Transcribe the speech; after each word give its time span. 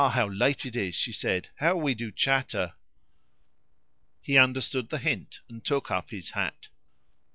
how 0.13 0.27
late 0.29 0.65
it 0.65 0.75
is!" 0.75 0.95
she 0.95 1.11
said; 1.11 1.49
"how 1.57 1.75
we 1.75 1.93
do 1.93 2.11
chatter!" 2.11 2.73
He 4.19 4.35
understood 4.35 4.89
the 4.89 4.97
hint 4.97 5.41
and 5.47 5.63
took 5.63 5.91
up 5.91 6.09
his 6.09 6.31
hat. 6.31 6.69